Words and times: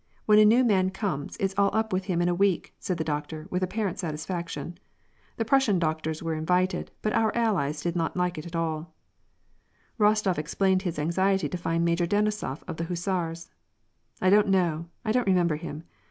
When 0.25 0.39
a 0.39 0.45
new 0.45 0.63
man 0.63 0.89
comes, 0.89 1.37
it's 1.37 1.53
all 1.59 1.69
up 1.75 1.93
with 1.93 2.05
him 2.05 2.23
in 2.23 2.27
a 2.27 2.33
week," 2.33 2.73
said 2.79 2.97
the 2.97 3.03
doctor, 3.03 3.45
with 3.51 3.61
apparent 3.61 3.99
satisfaction." 3.99 4.79
The 5.37 5.45
Prussian 5.45 5.77
doctors 5.77 6.23
were 6.23 6.33
invited, 6.33 6.89
but 7.03 7.13
our 7.13 7.31
allies 7.37 7.83
did 7.83 7.95
not 7.95 8.17
like 8.17 8.39
it 8.39 8.47
at 8.47 8.55
aU." 8.55 8.87
Rostof 9.99 10.39
explained 10.39 10.81
his 10.81 10.97
anxiety 10.97 11.47
to 11.49 11.55
find 11.55 11.85
Major 11.85 12.07
Denisof 12.07 12.63
of 12.67 12.77
the 12.77 12.85
hussars. 12.85 13.51
'* 13.87 14.21
I 14.23 14.31
don't 14.31 14.47
know; 14.47 14.89
I 15.05 15.11
don't 15.11 15.27
remember 15.27 15.57
him. 15.57 15.83